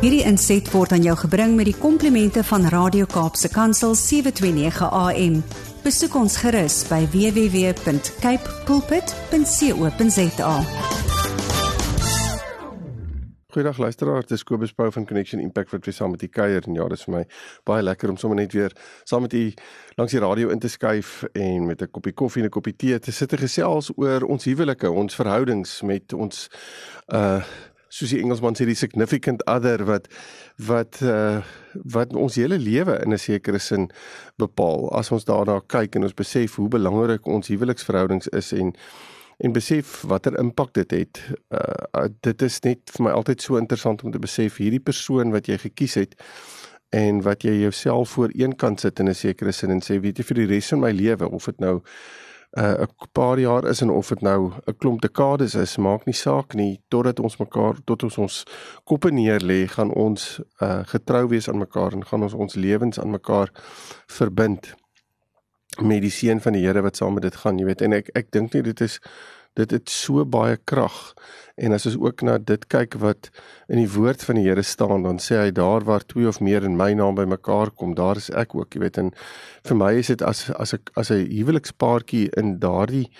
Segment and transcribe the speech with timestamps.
[0.00, 5.34] Hierdie inset word aan jou gebring met die komplimente van Radio Kaapse Kansel 729 AM.
[5.84, 10.54] Besoek ons gerus by www.cape pulpit.co.za.
[13.50, 16.80] Goeiedag luisteraars, dis Kobus Pau van Connection Impact wat weer saam met u kuier en
[16.80, 17.24] ja, dis vir my
[17.68, 18.72] baie lekker om sommer net weer
[19.04, 19.52] saam met u
[20.00, 22.98] langs die radio in te skuif en met 'n koppie koffie en 'n koppie tee
[22.98, 26.48] te sit en gesels oor ons huwelike, ons verhoudings met ons
[27.12, 27.42] uh
[27.90, 30.08] soos die Engelsman sê die significant other wat
[30.66, 31.42] wat uh
[31.94, 33.90] wat ons hele lewe in 'n sekere sin
[34.38, 34.90] bepaal.
[34.92, 38.74] As ons daarna kyk en ons besef hoe belangrik ons huweliksverhoudings is en
[39.40, 41.20] en besef watter impak dit het.
[41.50, 45.46] Uh dit is net vir my altyd so interessant om te besef hierdie persoon wat
[45.46, 46.14] jy gekies het
[46.90, 50.18] en wat jy jouself voor een kant sit in 'n sekere sin en sê weet
[50.18, 51.82] jy vir die res van my lewe of dit nou
[52.58, 56.14] uh 'n paar jaar is en of dit nou 'n klomp dekades is, maak nie
[56.14, 58.44] saak nie totdat ons mekaar tot ons ons
[58.84, 62.98] koppe neer lê, gaan ons uh getrou wees aan mekaar en gaan ons ons lewens
[62.98, 63.50] aan mekaar
[64.06, 64.74] verbind
[65.78, 67.82] met die seën van die Here wat saam met dit gaan, jy weet.
[67.82, 69.00] En ek ek dink nie dit is
[69.58, 71.14] dit het so baie krag.
[71.60, 73.28] En as ons ook na dit kyk wat
[73.68, 76.64] in die woord van die Here staan, dan sê hy daar waar twee of meer
[76.64, 79.00] in my naam bymekaar kom, daar is ek ook, jy weet.
[79.02, 79.10] En
[79.68, 83.10] vir my is dit as as ek as 'n huwelikspaartjie in daardie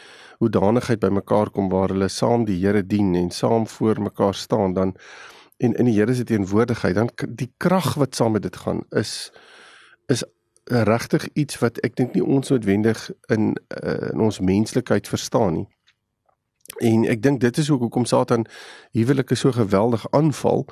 [0.41, 4.97] hoedanigheid bymekaar kom waar hulle saam die Here dien en saam voor mekaar staan, dan
[5.59, 9.31] en in die Here se teenwoordigheid, dan die krag wat saam met dit gaan is
[10.09, 10.25] is
[10.71, 15.69] regtig iets wat ek dink nie ons noodwendig in uh, in ons menslikheid verstaan nie.
[16.79, 18.47] En ek dink dit is ook hoekom Satan
[18.93, 20.67] huwelike so geweldig aanval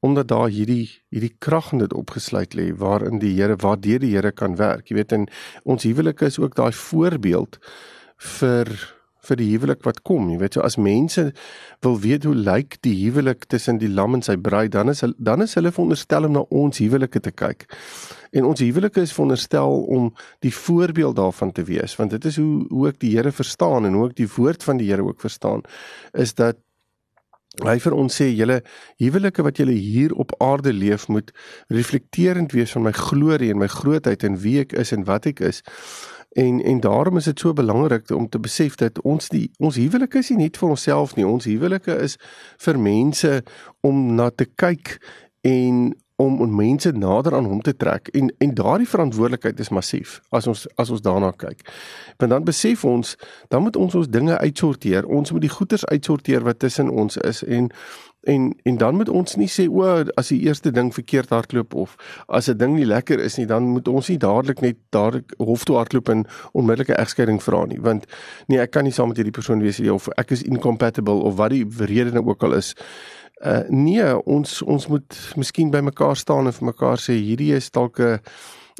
[0.00, 4.32] omdat daar hierdie hierdie krag in dit opgesluit lê waarin die Here waardeur die Here
[4.32, 4.88] kan werk.
[4.88, 5.26] Jy weet en
[5.64, 7.58] ons huwelike is ook daai voorbeeld
[8.38, 8.97] vir
[9.28, 10.30] vir die huwelik wat kom.
[10.32, 11.28] Jy weet so as mense
[11.84, 15.44] wil weet hoe lyk die huwelik tussen die lam en sy bruid, dan is dan
[15.44, 17.66] is hulle veronderstel om na ons huwelike te kyk.
[18.36, 20.12] En ons huwelike is veronderstel om
[20.44, 23.96] die voorbeeld daarvan te wees, want dit is hoe hoe ek die Here verstaan en
[23.98, 25.64] hoe ek die woord van die Here ook verstaan,
[26.12, 26.60] is dat
[27.66, 28.60] hy vir ons sê julle
[29.02, 31.32] huwelike wat julle hier op aarde leef moet
[31.74, 35.42] reflekterend wees van my glorie en my grootheid en wie ek is en wat ek
[35.48, 35.62] is.
[36.36, 40.18] En en daarom is dit so belangrik om te besef dat ons die ons huwelike
[40.18, 41.26] is nie net vir onsself nie.
[41.26, 42.18] Ons huwelike is
[42.58, 43.42] vir mense
[43.80, 44.98] om na te kyk
[45.40, 50.18] en om om mense nader aan hom te trek en en daardie verantwoordelikheid is massief
[50.34, 51.62] as ons as ons daarna kyk.
[52.18, 53.16] Want dan besef ons
[53.48, 55.06] dan moet ons ons dinge uitsorteer.
[55.06, 57.70] Ons moet die goeders uitsorteer wat tussen ons is en
[58.28, 59.84] En en dan moet ons nie sê o,
[60.18, 61.94] as die eerste ding verkeerd hardloop of
[62.26, 65.64] as 'n ding nie lekker is nie, dan moet ons nie dadelik net daar hof
[65.64, 68.06] toe hardloop en onmiddellike egskeiding vra nie, want
[68.46, 71.36] nee, ek kan nie saam met hierdie persoon wees nie of ek is incompatible of
[71.36, 72.74] wat die rede nou ook al is.
[73.38, 77.70] Uh nee, ons ons moet miskien by mekaar staan en vir mekaar sê hierdie is
[77.70, 78.18] dalk 'n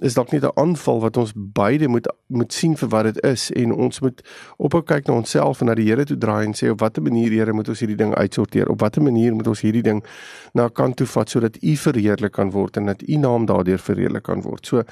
[0.02, 3.50] is dalk nie 'n aanval wat ons beide moet moet sien vir wat dit is
[3.50, 4.22] en ons moet
[4.56, 7.30] ophou kyk na onsself en na die Here toe draai en sê op watter manier
[7.30, 10.04] Here moet ons hierdie ding uitsorteer op watter manier moet ons hierdie ding
[10.54, 14.22] na kant toe vat sodat U verheerlik kan word en dat U naam daardeur verheerlik
[14.22, 14.66] kan word.
[14.66, 14.82] So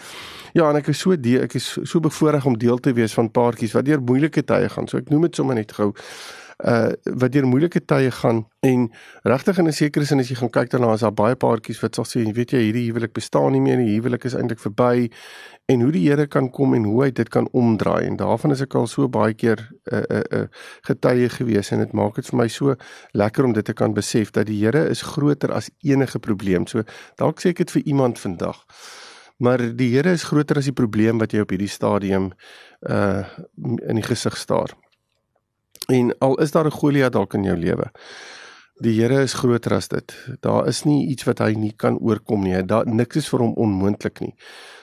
[0.53, 3.31] ja, en ek is so die, ek is so bevoorreg om deel te wees van
[3.31, 4.89] paartjies wat deur moeilike tye gaan.
[4.89, 5.93] So ek noem dit sommer net gou
[6.65, 8.87] uh wat deur moeilike tye gaan en
[9.23, 11.95] regtig in 'n sekere sin as jy gaan kyk daarna is daar baie paartjies wat
[11.95, 15.11] sal sê weet jy hierdie huwelik bestaan nie meer nie huwelik is eintlik verby.
[15.69, 18.07] En hoe die Here kan kom en hoe hy dit kan omdraai.
[18.07, 20.47] En daarvan is ek al so baie keer 'n uh, 'n uh, uh,
[20.83, 22.75] getuie gewees en dit maak dit vir my so
[23.13, 26.67] lekker om dit te kan besef dat die Here is groter as enige probleem.
[26.67, 26.83] So
[27.17, 28.65] dalk sê ek dit vir iemand vandag
[29.39, 32.33] maar die Here is groter as die probleem wat jy op hierdie stadium
[32.89, 33.25] uh
[33.89, 34.73] in die gesig staar
[35.93, 37.91] En al is daar 'n Goliat dalk in jou lewe.
[38.77, 40.15] Die Here is groter as dit.
[40.41, 42.65] Daar is nie iets wat hy nie kan oorkom nie.
[42.67, 44.35] Daar niks is vir hom onmoontlik nie.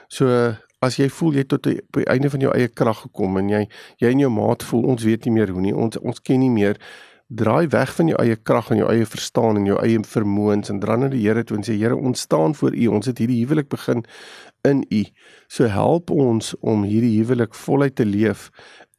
[0.08, 3.50] So as jy voel jy tot op die einde van jou eie krag gekom en
[3.50, 3.68] jy
[3.98, 5.76] jy en jou maat voel ons weet nie meer hoe nie.
[5.76, 6.80] Ons ons ken nie meer
[7.34, 10.80] draai weg van jou eie krag en jou eie verstaan en jou eie vermoëns en
[10.84, 13.42] dra na die Here toe en sê Here ons staan voor U ons het hierdie
[13.44, 14.04] huwelik begin
[14.68, 15.04] in U
[15.48, 18.50] so help ons om hierdie huwelik voluit te leef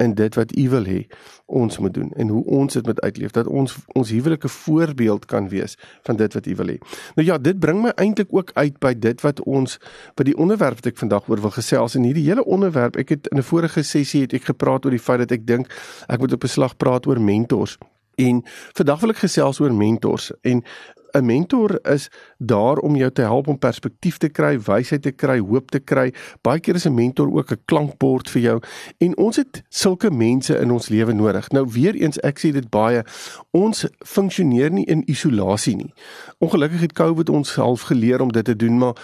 [0.03, 1.01] in dit wat U wil hê
[1.47, 5.49] ons moet doen en hoe ons dit moet uitleef dat ons ons huwelike voorbeeld kan
[5.49, 6.79] wees van dit wat U wil hê.
[7.15, 9.79] Nou ja, dit bring my eintlik ook uit by dit wat ons
[10.19, 13.31] by die onderwerp wat ek vandag oor wil gesels en hierdie hele onderwerp, ek het
[13.31, 15.71] in 'n vorige sessie het ek gepraat oor die feit dat ek dink
[16.09, 17.79] ek moet op 'n slag praat oor mentors.
[18.17, 18.43] En
[18.73, 20.63] vandag wil ek gesels oor mentors en
[21.15, 25.39] 'n mentor is daar om jou te help om perspektief te kry, wysheid te kry,
[25.39, 26.13] hoop te kry.
[26.43, 28.61] Baie keer is 'n mentor ook 'n klankbord vir jou
[28.99, 31.51] en ons het sulke mense in ons lewe nodig.
[31.51, 33.05] Nou weer eens ek sê dit baie,
[33.51, 35.93] ons funksioneer nie in isolasie nie.
[36.39, 38.95] Ongelukkig het COVID ons half geleer om dit te doen, maar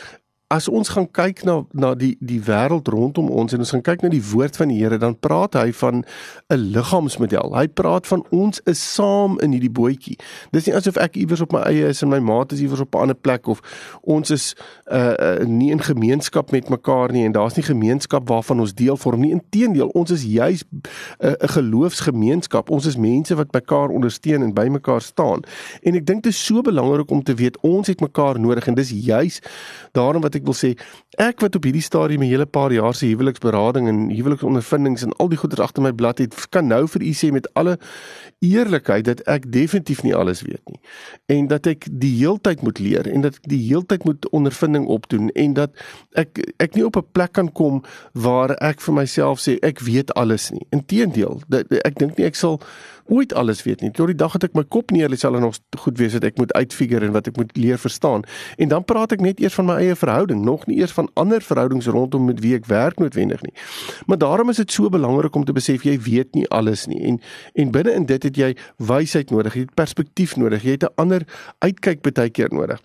[0.51, 4.03] as ons gaan kyk na na die die wêreld rondom ons en ons gaan kyk
[4.03, 6.03] na die woord van die Here dan praat hy van
[6.51, 7.55] 'n liggaamsmodel.
[7.55, 10.19] Hy praat van ons is saam in hierdie bootjie.
[10.51, 12.95] Dis nie asof ek iewers op my eie is en my maat is iewers op
[12.95, 13.61] 'n ander plek of
[14.03, 14.57] ons is
[14.91, 18.97] uh, uh nie in gemeenskap met mekaar nie en daar's nie gemeenskap waarvan ons deel
[18.97, 19.31] vorm nie.
[19.31, 20.83] Inteendeel, ons is juis 'n
[21.27, 22.71] uh, 'n geloofsgemeenskap.
[22.71, 25.43] Ons is mense wat mekaar ondersteun en by mekaar staan.
[25.83, 28.75] En ek dink dit is so belangrik om te weet ons het mekaar nodig en
[28.75, 29.41] dis juis
[29.93, 30.71] daarom wat wil sê
[31.21, 35.29] ek wat op hierdie stadium 'n hele paar jaar se huweliksberading en huweliksondervindings en al
[35.29, 37.79] die goeders agter my blad het kan nou vir u sê met alle
[38.39, 40.81] eerlikheid dat ek definitief nie alles weet nie
[41.27, 45.29] en dat ek die heeltyd moet leer en dat ek die heeltyd moet ondervinding opdoen
[45.31, 45.71] en dat
[46.13, 47.83] ek ek nie op 'n plek kan kom
[48.13, 51.43] waar ek vir myself sê ek weet alles nie inteendeel
[51.85, 52.61] ek dink nie ek sal
[53.11, 53.91] ooit alles weet nie.
[53.91, 56.27] Tot die dag dat ek my kop neer lê sal er nog goed wees wat
[56.29, 58.25] ek moet uitfigure en wat ek moet leer verstaan.
[58.57, 61.41] En dan praat ek net eers van my eie verhouding, nog nie eers van ander
[61.41, 63.55] verhoudings rondom met wie ek werk noodwendig nie.
[64.07, 67.01] Maar daarom is dit so belangrik om te besef jy weet nie alles nie.
[67.07, 67.21] En
[67.55, 70.95] en binne in dit het jy wysheid nodig, jy het perspektief nodig, jy het 'n
[70.97, 71.27] ander
[71.59, 72.81] uitkyk baie keer nodig.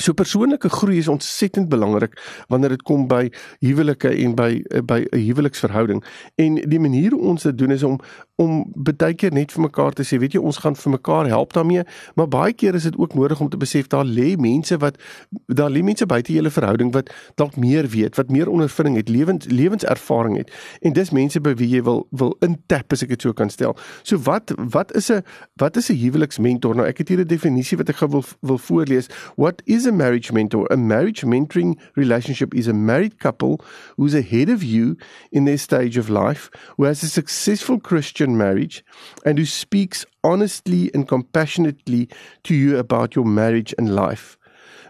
[0.00, 2.14] So persoonlike groei is ontsettend belangrik
[2.48, 3.26] wanneer dit kom by
[3.60, 6.00] huwelike en by by 'n huweliksverhouding.
[6.34, 8.00] En die manier hoe ons dit doen is om
[8.42, 11.54] om baie keer net vir mekaar te sê, weet jy, ons gaan vir mekaar help
[11.56, 11.84] daarmee,
[12.18, 14.98] maar baie keer is dit ook nodig om te besef daar lê mense wat
[15.46, 17.10] daar lê mense buite julle verhouding wat
[17.40, 20.52] dalk meer weet, wat meer ondervinding het, lewens lewenservaring het.
[20.82, 23.76] En dis mense by wie jy wil wil intap as ek dit so kan stel.
[24.02, 25.22] So wat wat is 'n
[25.60, 26.74] wat is 'n huweliksmentor?
[26.74, 29.08] Nou ek het hier 'n definisie wat ek gou wil wil voorlees.
[29.36, 30.70] What is a marriage mentor?
[30.72, 33.58] A marriage mentoring relationship is a married couple
[33.96, 34.96] who's ahead of you
[35.30, 38.84] in their stage of life, who has a successful Christian marriage
[39.24, 42.08] and who speaks honestly and compassionately
[42.44, 44.36] to you about your marriage and life.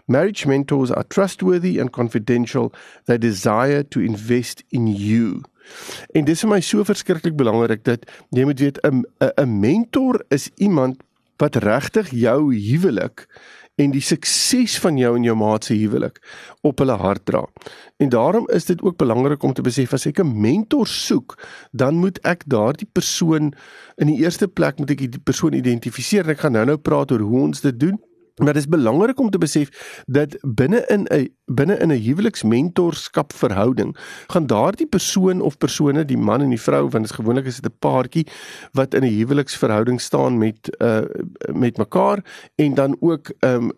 [0.07, 2.73] Marriage mentors are trustworthy and confidential.
[3.05, 5.43] They desire to invest in you.
[6.13, 8.03] En dis vir my so verskriklik belangrik dat
[8.35, 10.99] jy moet weet 'n 'n mentor is iemand
[11.37, 13.27] wat regtig jou huwelik
[13.81, 16.19] en die sukses van jou en jou maat se huwelik
[16.61, 17.41] op hulle hart dra.
[17.97, 21.37] En daarom is dit ook belangrik om te besef as ek 'n mentor soek,
[21.71, 23.53] dan moet ek daardie persoon
[23.97, 26.29] in die eerste plek moet ek die persoon identifiseer.
[26.29, 27.99] Ek gaan nou-nou praat oor hoe ons dit doen.
[28.35, 33.33] Maar dit is belangrik om te besef dat binne in 'n binne in 'n huweliksmentorskap
[33.33, 33.97] verhouding
[34.27, 37.59] gaan daardie persoon of persone, die man en die vrou, want dit is gewoonlik is
[37.59, 38.27] dit 'n paartjie
[38.71, 41.01] wat in 'n huweliksverhouding staan met uh
[41.53, 43.71] met mekaar en dan ook um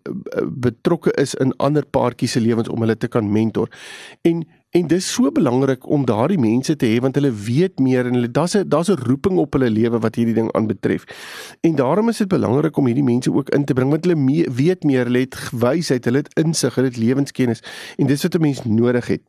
[0.47, 3.69] betrokke is in ander paartjies se lewens om hulle te kan mentor.
[4.21, 8.17] En En dis so belangrik om daardie mense te hê want hulle weet meer en
[8.17, 11.05] hulle daar's 'n daar's 'n roeping op hulle lewe wat hierdie ding aanbetref.
[11.61, 14.43] En daarom is dit belangrik om hierdie mense ook in te bring want hulle mee,
[14.51, 17.63] weet meer, hulle het wysheid, hulle het insig, hulle het lewenskennis
[17.97, 19.21] en dis wat 'n mens nodig het.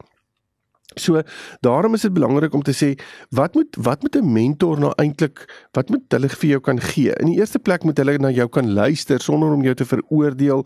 [0.94, 1.22] So
[1.60, 2.98] daarom is dit belangrik om te sê
[3.31, 7.12] wat moet wat moet 'n mentor nou eintlik wat moet hulle vir jou kan gee?
[7.20, 10.64] In die eerste plek moet hulle na jou kan luister sonder om jou te veroordeel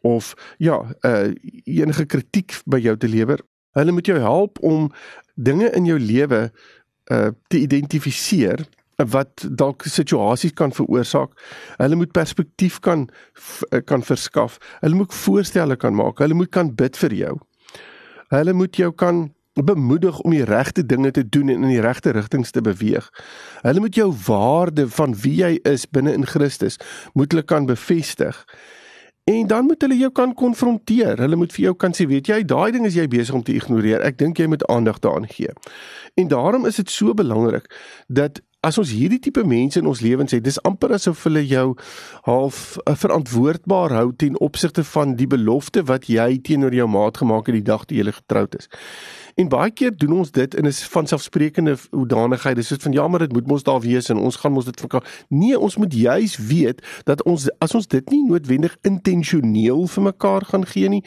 [0.00, 1.34] of ja, uh
[1.64, 3.38] enige kritiek by jou te lewer
[3.78, 4.90] Hulle moet jou help om
[5.34, 6.50] dinge in jou lewe
[7.10, 8.66] uh te identifiseer
[8.96, 11.32] wat dalk situasies kan veroorsaak.
[11.76, 14.58] Hulle moet perspektief kan uh, kan verskaf.
[14.80, 16.18] Hulle moet voorstelle kan maak.
[16.18, 17.38] Hulle moet kan bid vir jou.
[18.28, 22.10] Hulle moet jou kan bemoedig om die regte dinge te doen en in die regte
[22.10, 23.08] rigtings te beweeg.
[23.62, 26.78] Hulle moet jou waarde van wie jy is binne in Christus
[27.12, 28.38] moet hulle kan bevestig.
[29.24, 31.18] En dan moet hulle jou kan konfronteer.
[31.18, 33.54] Hulle moet vir jou kan sê, weet jy, daai ding is jy besig om te
[33.54, 34.02] ignoreer.
[34.02, 35.52] Ek dink jy moet aandag daaraan gee.
[36.18, 37.68] En daarom is dit so belangrik
[38.08, 41.72] dat as ons hierdie tipe mense in ons lewens het, dis amper asof hulle jou
[42.28, 47.50] half uh, verantwoordbaar hou ten opsigte van die belofte wat jy teenoor jou maat gemaak
[47.50, 48.70] het die dag toe julle getroud is.
[49.40, 52.56] En baie keer doen ons dit in 'n vanselfsprekende hoedanigheid.
[52.56, 54.80] Dis soos van ja, maar dit moet mos daar wees en ons gaan mos dit
[54.80, 60.02] vir Nee, ons moet juis weet dat ons as ons dit nie noodwendig intentioneel vir
[60.02, 61.04] mekaar gaan gee nie,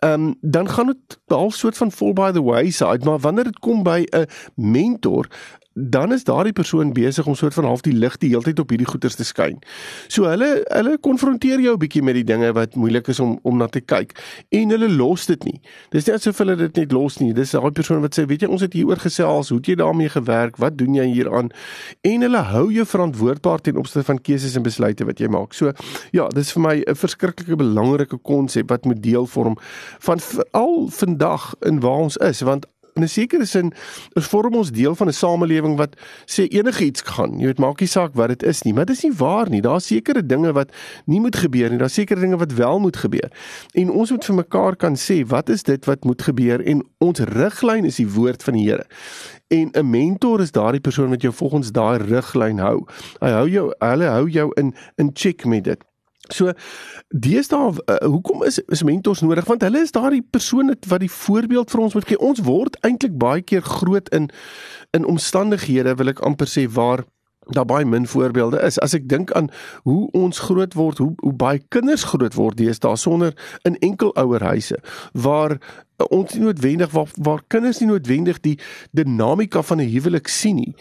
[0.00, 3.58] ehm um, dan gaan dit half soort van fall by the wayside, maar wanneer dit
[3.58, 5.28] kom by 'n mentor,
[5.78, 8.72] dan is daardie persoon besig om soort van half die lig die hele tyd op
[8.72, 9.60] hierdie goeters te skyn.
[10.10, 13.56] So hulle hulle konfronteer jou 'n bietjie met die dinge wat moeilik is om om
[13.58, 14.12] na te kyk
[14.50, 15.60] en hulle los dit nie.
[15.90, 17.32] Dis nie asof hulle dit net los nie.
[17.32, 20.08] Dis daai persoon wat sê, weet jy, ons het hieroor gesels, hoe het jy daarmee
[20.08, 20.56] gewerk?
[20.56, 21.50] Wat doen jy hieraan?
[22.02, 25.52] En hulle hou jou verantwoordbaar ten opsigte van keuses en besluite wat jy maak.
[25.52, 25.72] So
[26.12, 29.56] ja, dis vir my 'n verskriklike belangrike konsep wat moet deel vorm
[29.98, 32.66] van veral vandag in waar ons is, want
[32.98, 33.72] in 'n sekere sin
[34.18, 37.38] is vorm ons deel van 'n samelewing wat sê enigiets gaan.
[37.38, 39.60] Jy weet maak nie saak wat dit is nie, maar dis nie waar nie.
[39.60, 40.72] Daar's sekere dinge wat
[41.06, 41.78] nie moet gebeur nie.
[41.78, 43.30] Daar's sekere dinge wat wel moet gebeur.
[43.74, 47.18] En ons moet vir mekaar kan sê wat is dit wat moet gebeur en ons
[47.18, 48.86] riglyn is die woord van die Here.
[49.48, 52.84] En 'n mentor is daardie persoon wat jou volgens daai riglyn hou.
[53.20, 55.87] Hy hou jou, hulle hou jou in in check met dit.
[56.28, 56.52] So
[57.08, 61.70] deesdae uh, hoekom is is mentors nodig want hulle is daardie persone wat die voorbeeld
[61.70, 62.20] vir ons moet gee.
[62.20, 64.30] Ons word eintlik baie keer groot in
[64.96, 67.04] in omstandighede wil ek amper sê waar
[67.48, 68.78] daar baie min voorbeelde is.
[68.78, 69.50] As ek dink aan
[69.88, 73.32] hoe ons groot word, hoe hoe baie kinders groot word deesdae sonder
[73.68, 74.76] in enkel ouerhuise
[75.12, 75.58] waar
[76.06, 78.58] ons nie noodwendig waar waar kinders nie noodwendig die
[78.90, 80.74] dinamika van 'n huwelik sien nie.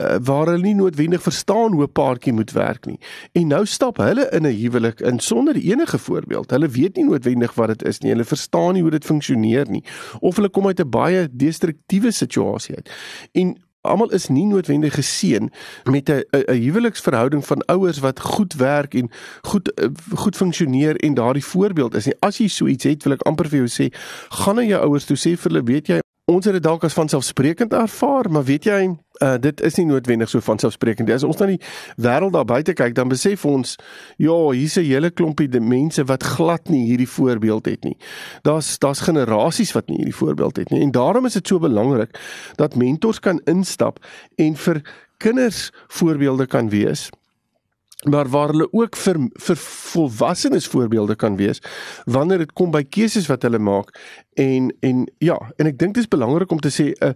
[0.00, 2.98] Uh, waar hulle nie noodwendig verstaan hoe 'n paartjie moet werk nie.
[3.32, 6.50] En nou stap hulle in 'n huwelik in sonder enige voorbeeld.
[6.50, 8.10] Hulle weet nie noodwendig wat dit is nie.
[8.10, 9.84] Hulle verstaan nie hoe dit funksioneer nie.
[10.20, 12.90] Of hulle kom uit 'n baie destruktiewe situasie uit.
[13.32, 15.52] En almal is nie noodwendig geseën
[15.84, 19.10] met 'n huweliksverhouding van ouers wat goed werk en
[19.40, 22.14] goed eh, goed funksioneer en daardie voorbeeld is nie.
[22.18, 23.94] As jy so iets het, wil ek amper vir jou sê,
[24.28, 26.96] gaan na jou ouers toe sê vir hulle, weet jy, ons het dit dalk as
[26.96, 28.78] vanselfsprekend ervaar, maar weet jy,
[29.20, 31.16] uh, dit is nie noodwendig so vanselfsprekend nie.
[31.16, 31.60] As ons na die
[32.00, 33.76] wêreld daar buite kyk, dan besef ons,
[34.16, 37.96] ja, hier's 'n hele klompie de mense wat glad nie hierdie voorbeeld het nie.
[38.42, 40.82] Daar's daar's generasies wat nie hierdie voorbeeld het nie.
[40.82, 42.18] En daarom is dit so belangrik
[42.56, 43.98] dat mentors kan instap
[44.36, 44.82] en vir
[45.18, 47.10] kinders voorbeelde kan wees
[48.08, 51.60] maar waar hulle ook vir vir volwassenes voorbeelde kan wees
[52.04, 53.92] wanneer dit kom by keuses wat hulle maak
[54.34, 57.14] en en ja en ek dink dit is belangrik om te sê 'n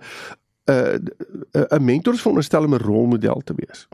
[0.68, 1.08] 'n
[1.70, 3.88] 'n mentor is veronderstel om 'n rolmodel te wees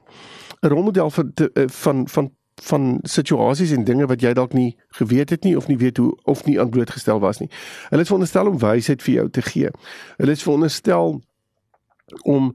[0.63, 2.31] 'n rolmodel van te, eh, van van
[2.63, 6.13] van situasies en dinge wat jy dalk nie geweet het nie of nie weet hoe
[6.29, 7.49] of nie aan blootgestel was nie.
[7.89, 9.71] Hulle is veronderstel om wysheid vir jou te gee.
[10.17, 11.21] Hulle is veronderstel
[12.23, 12.55] om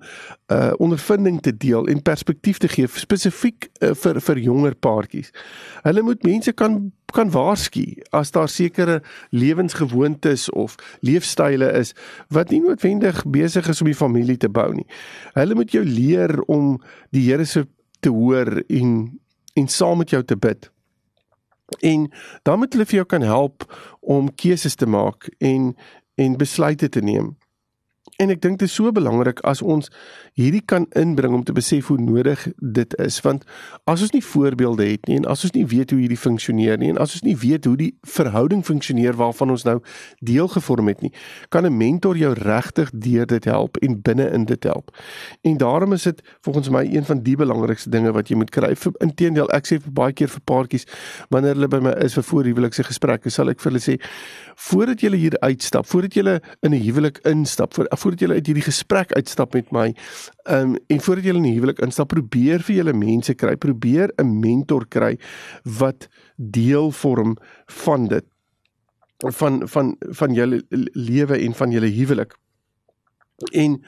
[0.51, 5.31] uh ondervinding te deel en perspektief te gee spesifiek uh, vir vir jonger paartjies.
[5.83, 11.93] Hulle moet mense kan kan waarsku as daar sekere lewensgewoontes of leefstyle is
[12.27, 14.87] wat nie noodwendig besig is om die familie te bou nie.
[15.33, 16.75] Hulle moet jou leer om
[17.15, 17.65] die Here se
[17.99, 19.19] te hoor en
[19.55, 20.71] en saam met jou te bid.
[21.79, 22.11] En
[22.43, 23.63] dan moet hulle vir jou kan help
[24.01, 25.75] om keuses te maak en
[26.15, 27.35] en besluite te neem.
[28.15, 29.89] En ek dink dit is so belangrik as ons
[30.39, 33.43] hierdie kan inbring om te besef hoe nodig dit is want
[33.91, 36.93] as ons nie voorbeelde het nie en as ons nie weet hoe hierdie funksioneer nie
[36.93, 39.81] en as ons nie weet hoe die verhouding funksioneer waarvan ons nou
[40.23, 41.11] deel gevorm het nie
[41.51, 44.95] kan 'n mentor jou regtig deur dit help en binne in dit help.
[45.41, 48.75] En daarom is dit volgens my een van die belangrikste dinge wat jy moet kry.
[48.99, 50.87] Inteendeel ek sê vir baie keer vir paartjies
[51.29, 53.99] wanneer hulle by my is vir voorhuwelikse gesprekke sal ek vir hulle sê
[54.55, 58.67] voordat jy hier uitstap, voordat jy in 'n huwelik instap, voor, voordat jy uit hierdie
[58.67, 59.89] gesprek uitstap met my,
[60.45, 64.13] ehm um, en voordat jy in 'n huwelik instap, probeer vir julle mense kry, probeer
[64.21, 65.17] 'n mentor kry
[65.63, 66.07] wat
[66.37, 67.37] deel vorm
[67.83, 68.25] van dit
[69.17, 72.35] van van van julle lewe en van julle huwelik.
[73.51, 73.81] En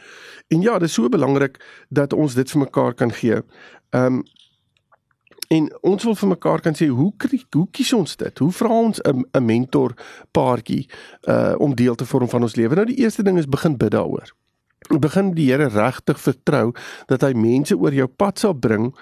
[0.47, 1.59] en ja, dit is so belangrik
[1.89, 3.41] dat ons dit vir mekaar kan gee.
[3.89, 4.23] Ehm um,
[5.47, 7.11] En ons wil vir mekaar kan sê hoe
[7.55, 8.39] hoe kies ons dit?
[8.39, 9.93] Hoe vra ons 'n 'n mentor
[10.31, 10.89] paartjie
[11.27, 12.75] uh om deel te vorm van ons lewe?
[12.75, 14.33] Nou die eerste ding is begin bid daaroor.
[14.99, 16.73] Begin die Here regtig vertrou
[17.05, 18.95] dat hy mense oor jou pad sal bring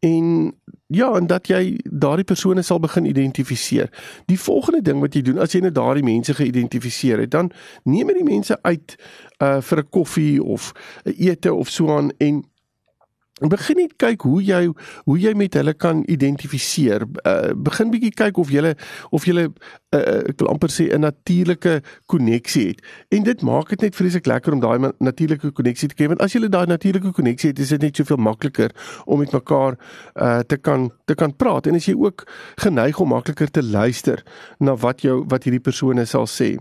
[0.00, 0.54] en
[0.86, 3.90] ja, en dat jy daardie persone sal begin identifiseer.
[4.26, 7.52] Die volgende ding wat jy doen as jy nou daardie mense geïdentifiseer het, dan
[7.84, 8.96] neem jy die mense uit
[9.42, 10.72] uh vir 'n koffie of
[11.04, 12.44] 'n ete of so aan en
[13.48, 14.68] begin net kyk hoe jy
[15.04, 17.06] hoe jy met hulle kan identifiseer.
[17.24, 18.74] Uh, begin bietjie kyk of jy
[19.10, 19.48] of jy uh,
[20.28, 22.82] ek wil amper sê 'n natuurlike koneksie het.
[23.08, 26.32] En dit maak dit net vreeslik lekker om daai natuurlike koneksie te hê want as
[26.32, 28.70] jy daai natuurlike koneksie het, is dit net soveel makliker
[29.06, 29.78] om met mekaar
[30.16, 34.22] uh, te kan te kan praat en as jy ook geneig om makliker te luister
[34.58, 36.58] na wat jou wat hierdie persone sal sê.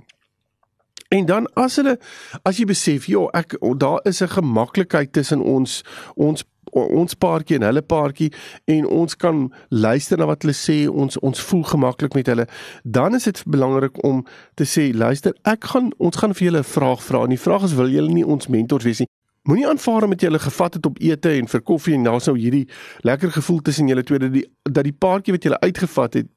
[1.10, 1.96] En dan as hulle
[2.46, 5.82] as jy besef, ja, ek daar is 'n gemaklikheid tussen ons
[6.16, 8.32] ons ons paartjie en hulle paartjie
[8.66, 12.48] en ons kan luister na wat hulle sê ons ons voel gemaklik met hulle.
[12.84, 16.74] Dan is dit belangrik om te sê luister ek gaan ons gaan vir julle 'n
[16.76, 19.08] vraag vra en die vraag is wil julle nie ons mentors wees nie?
[19.44, 22.68] Moenie aanvaar met jy hulle gevat het op ete en vir koffie en nou hierdie
[23.02, 26.28] lekker gevoel tussen julle twee dat die dat die paartjie wat jy uitgevat het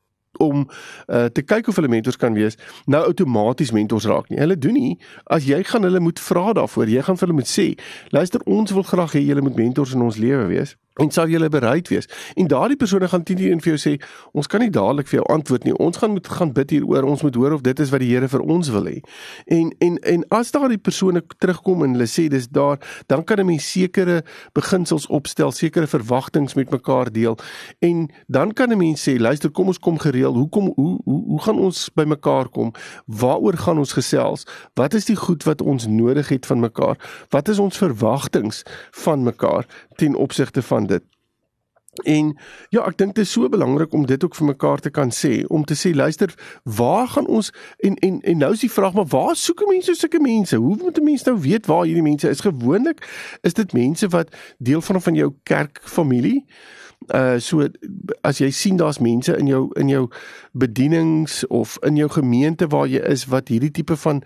[0.43, 2.59] om uh, te kyk of hulle mentors kan wees,
[2.91, 4.41] nou outomaties mentors raak nie.
[4.43, 4.95] Hulle doen nie
[5.33, 6.91] as jy gaan hulle moet vra daarvoor.
[6.91, 7.69] Jy gaan vir hulle moet sê,
[8.15, 11.49] luister ons wil graag hê julle moet mentors in ons lewe wees en sal jy
[11.49, 12.09] bereid wees?
[12.37, 13.95] En daardie persone gaan teen teen vir jou sê,
[14.33, 15.75] ons kan nie dadelik vir jou antwoord nie.
[15.81, 17.07] Ons gaan moet gaan bid hieroor.
[17.09, 18.99] Ons moet hoor of dit is wat die Here vir ons wil hê.
[19.47, 23.47] En en en as daardie persone terugkom en hulle sê dis daar, dan kan 'n
[23.47, 24.23] mens sekere
[24.53, 27.39] beginsels opstel, sekere verwagtinge met mekaar deel.
[27.81, 30.35] En dan kan 'n mens sê, luister, kom ons kom gereël.
[30.35, 32.73] Hoekom hoe hoe hoe gaan ons by mekaar kom?
[33.07, 34.47] Waaroor gaan ons gesels?
[34.75, 37.27] Wat is die goed wat ons nodig het van mekaar?
[37.31, 41.03] Wat is ons verwagtinge van mekaar ten opsigte van dit.
[41.93, 42.31] En
[42.69, 45.43] ja, ek dink dit is so belangrik om dit ook vir mekaar te kan sê,
[45.53, 46.33] om te sê luister,
[46.65, 47.53] waar gaan ons
[47.85, 50.57] en en en nou is die vraag maar waar soek mense sulke mense?
[50.57, 52.41] Hoe moet 'n mens nou weet waar hierdie mense is?
[52.41, 53.05] Gewoonlik
[53.43, 56.47] is dit mense wat deel van van jou kerkfamilie
[57.11, 57.67] uh so
[58.23, 60.09] as jy sien daar's mense in jou in jou
[60.53, 64.23] bedienings of in jou gemeente waar jy is wat hierdie tipe van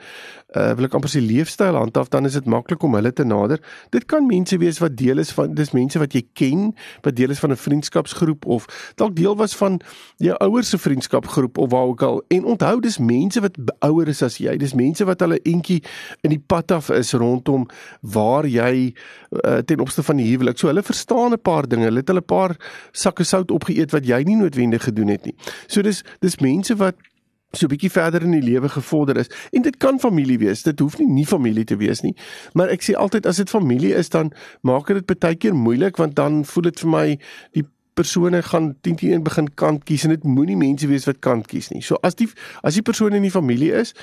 [0.56, 3.60] uh wil ek amper sê leefstyl handhaaf dan is dit maklik om hulle te nader.
[3.94, 6.70] Dit kan mense wees wat deel is van dis mense wat jy ken,
[7.02, 8.66] wat deel is van 'n vriendskapsgroep of
[8.96, 9.80] dalk deel was van
[10.16, 12.22] jou ouers se vriendskapgroep of waar ook al.
[12.28, 14.56] En onthou dis mense wat ouer is as jy.
[14.56, 15.82] Dis mense wat hulle entjie
[16.22, 17.66] in die pad af is rondom
[18.00, 18.94] waar jy
[19.44, 20.58] uh, ten opsigte van die huwelik.
[20.58, 21.84] So hulle verstaan 'n paar dinge.
[21.84, 22.56] Hulle het hulle 'n paar
[22.92, 25.34] sakke sout opgeëet wat jy nie noodwendig gedoen het nie.
[25.66, 26.96] So dis dis mense wat
[27.52, 29.30] so 'n bietjie verder in die lewe gevorder is.
[29.50, 30.62] En dit kan familie wees.
[30.62, 32.14] Dit hoef nie nie familie te wees nie.
[32.52, 34.32] Maar ek sê altyd as dit familie is dan
[34.62, 37.18] maak dit baie keer moeilik want dan voel dit vir my
[37.52, 37.64] die
[37.96, 41.70] persone gaan teen teen begin kant kies en dit moenie mense wees wat kant kies
[41.72, 41.82] nie.
[41.84, 42.28] So as die
[42.66, 43.94] as die persone in die familie is,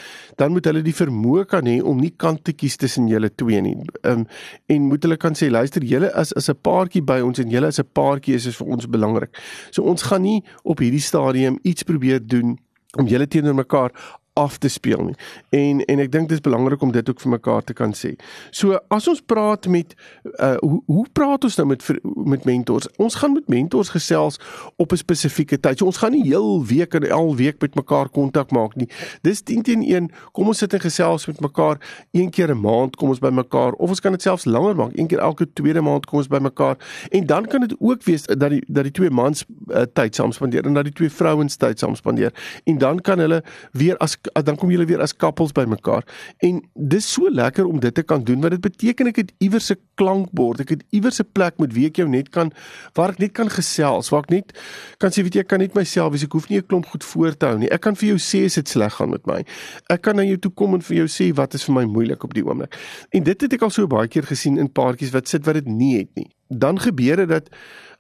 [0.42, 3.62] dan moet hulle die vermoë kan hê om nie kant te kies tussen julle twee
[3.62, 3.78] nie.
[4.02, 4.28] Ehm um,
[4.74, 7.68] en moet hulle kan sê luister, julle is as 'n paartjie by ons en julle
[7.68, 9.32] as 'n paartjie is, is vir ons belangrik.
[9.72, 12.58] So ons gaan nie op hierdie stadium iets probeer doen
[12.98, 13.92] om julle teenoor mekaar
[14.34, 15.16] af te speel nie.
[15.50, 18.13] En en ek dink dit is belangrik om dit ook vir mekaar te kan sê.
[18.52, 19.94] So as ons praat met
[20.40, 22.88] uh hoe hoe praat ons nou met met mentors?
[22.98, 24.40] Ons gaan met mentors gesels
[24.75, 25.78] op 'n spesifieke tyd.
[25.78, 28.90] So ons gaan nie heel week en al week met mekaar kontak maak nie.
[29.22, 30.10] Dis 10 teen 1.
[30.32, 31.78] Kom ons sit en gesels met mekaar
[32.12, 34.92] een keer 'n maand, kom ons by mekaar of ons kan dit selfs langer maak.
[34.98, 36.78] Een keer elke tweede maand kom ons by mekaar.
[37.10, 40.32] En dan kan dit ook wees dat die dat die twee mans uh, tyd saam
[40.32, 42.34] spandeer en dat die twee vrouens tyd saam spandeer.
[42.63, 46.06] En dan kan hulle weer as dan kom julle weer as koppels bymekaar.
[46.38, 49.72] En dis so lekker om dit te kan doen want dit beteken ek het iewers
[49.72, 52.51] 'n klankbord, ek het iewers 'n plek met wie ek jou net kan
[52.94, 54.53] waar ek net kan gesels, waar ek net
[54.98, 57.03] kan sê weet jy ek kan net myself wees, ek hoef nie 'n klomp goed
[57.03, 57.70] voor te hou nie.
[57.70, 59.46] Ek kan vir jou sê as dit sleg gaan met my.
[59.90, 62.24] Ek kan na jou toe kom en vir jou sê wat is vir my moeilik
[62.24, 62.75] op die oomblik.
[63.12, 65.68] En dit het ek al so baie keer gesien in paartjies wat sit wat dit
[65.68, 66.29] nie het nie.
[66.50, 67.50] Dan gebeur dit dat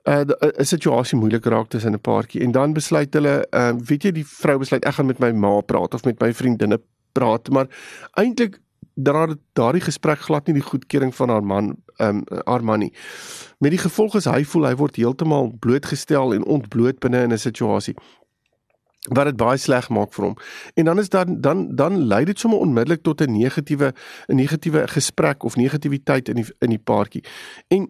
[0.03, 0.23] uh,
[0.59, 4.27] 'n situasie moeilik raak tussen 'n paartjie en dan besluit hulle, uh, weet jy, die
[4.27, 6.79] vrou besluit ek gaan met my ma praat of met my vriendinne
[7.11, 7.67] praat, maar
[8.13, 8.59] eintlik
[8.95, 12.93] daar daardie gesprek glad nie die goedkeuring van haar man ehm um, haar man nie.
[13.59, 17.37] Met die gevolg is hy voel hy word heeltemal blootgestel en ontbloot binne in 'n
[17.37, 17.95] situasie
[19.11, 20.35] wat dit baie sleg maak vir hom.
[20.73, 23.93] En dan is dan dan dan lei dit sommer onmiddellik tot 'n negatiewe
[24.27, 27.23] 'n negatiewe gesprek of negativiteit in die in die paartjie.
[27.67, 27.89] En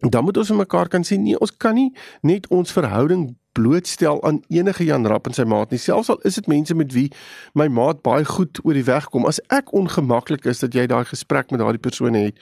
[0.00, 4.42] dan moet ons mekaar kan sê nee, ons kan nie net ons verhouding blootstel aan
[4.48, 5.80] enige Jan Rapp en sy maat nie.
[5.82, 7.08] Selfs al is dit mense met wie
[7.58, 9.26] my maat baie goed oor die weg kom.
[9.26, 12.38] As ek ongemaklik is dat jy daai gesprek met daardie persone het,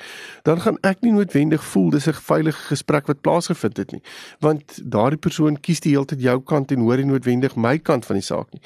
[0.49, 4.03] dan gaan ek nie noodwendig voel dis 'n veilige gesprek wat plaasgevind het nie.
[4.41, 8.05] Want daardie persoon kies die hele tyd jou kant en hoor nie noodwendig my kant
[8.07, 8.61] van die saak nie.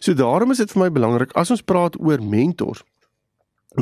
[0.00, 2.84] So daarom is dit vir my belangrik as ons praat oor mentors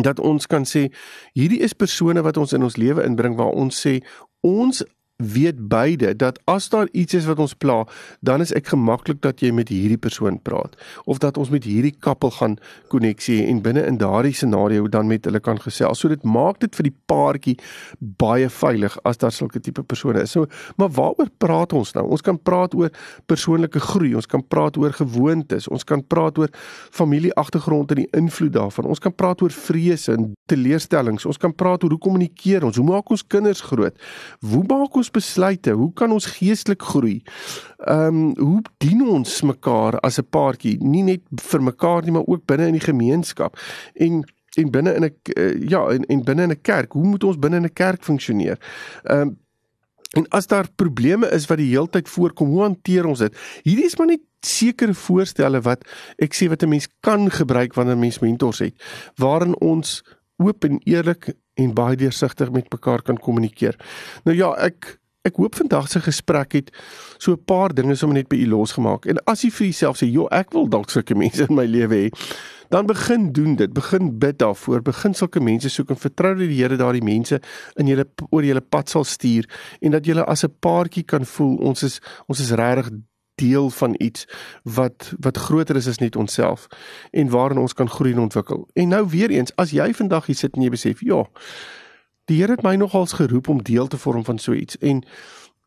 [0.02, 0.88] dat ons kan sê
[1.32, 4.00] hierdie is persone wat ons in ons lewe inbring waar ons sê
[4.40, 4.82] ons
[5.16, 7.84] weet beide dat as daar iets is wat ons pla,
[8.20, 10.74] dan is ek gemaklik dat jy met hierdie persoon praat
[11.04, 12.56] of dat ons met hierdie kappel gaan
[12.90, 16.02] koneksie en binne in daardie scenario dan met hulle kan gesels.
[16.02, 17.56] So dit maak dit vir die paartjie
[18.00, 20.34] baie veilig as daar sulke tipe persone is.
[20.34, 22.08] So, maar waaroor praat ons nou?
[22.10, 22.90] Ons kan praat oor
[23.30, 26.50] persoonlike groei, ons kan praat oor gewoontes, ons kan praat oor
[26.94, 28.90] familieagtergrond en die invloed daarvan.
[28.90, 31.24] Ons kan praat oor vrese en teleurstellings.
[31.28, 32.76] Ons kan praat oor hoe kommunikeer ons?
[32.80, 33.96] Hoe maak ons kinders groot?
[34.42, 35.74] Hoe maak ons ons besluite?
[35.76, 37.20] Hoe kan ons geestelik groei?
[37.84, 40.78] Ehm um, hoe dien ons mekaar as 'n paartjie?
[40.80, 43.58] Nie net vir mekaar nie, maar ook binne in die gemeenskap.
[43.94, 44.24] En
[44.56, 46.92] en binne in 'n uh, ja, en en binne in 'n kerk.
[46.92, 48.58] Hoe moet ons binne in 'n kerk funksioneer?
[49.04, 49.38] Ehm um,
[50.14, 53.34] En as daar probleme is wat die heeltyd voorkom, hoe hanteer ons dit?
[53.62, 55.82] Hierdie is maar net sekere voorstelle wat
[56.22, 58.74] ek sê wat 'n mens kan gebruik wanneer mens mentors het,
[59.16, 60.04] waarin ons
[60.36, 63.78] oop en eerlik en baie deursigtig met mekaar kan kommunikeer.
[64.24, 66.66] Nou ja, ek ek hoop vandag se gesprek het
[67.16, 69.06] so 'n paar dinge sommer net by u losgemaak.
[69.06, 71.94] En as jy vir jouself sê, "Jo, ek wil dalk sulke mense in my lewe
[71.94, 72.10] hê."
[72.68, 76.62] Dan begin doen dit, begin bid daarvoor, begin sulke mense soek en vertrou dat die
[76.62, 77.40] Here daardie mense
[77.76, 79.48] in julle oor julle pad sal stuur
[79.80, 82.90] en dat julle as 'n paartjie kan voel ons is ons is regtig
[83.34, 84.26] deel van iets
[84.62, 86.66] wat wat groter is as net onsself
[87.10, 88.68] en waarin ons kan groei en ontwikkel.
[88.72, 91.24] En nou weer eens, as jy vandag hier sit en jy besef, ja,
[92.24, 95.04] die Here het my nogals geroep om deel te vorm van so iets en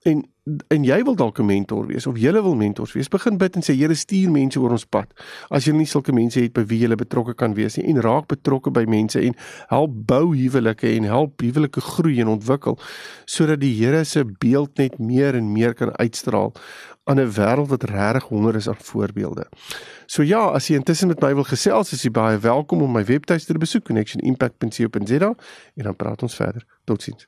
[0.08, 0.26] en
[0.72, 3.62] en jy wil dalk 'n mentor wees of jy wil mentors wees, begin bid en
[3.62, 5.08] sê Here stuur mense oor ons pad.
[5.50, 8.28] As jy nie sulke mense het by wie jy betrokke kan wees nie en raak
[8.28, 9.36] betrokke by mense en
[9.68, 12.80] help bou huwelike en help huwelike groei en ontwikkel
[13.26, 16.54] sodat die Here se beeld net meer en meer kan uitstraal
[17.06, 19.48] aan 'n wêreld wat regtig honger is aan voorbeelde.
[20.06, 23.04] So ja, as jy intussen met my wil gesels, is jy baie welkom om my
[23.04, 25.36] webtuiste te besoek connectionimpact.co.za
[25.76, 26.64] en dan praat ons verder.
[26.86, 27.28] Totsiens.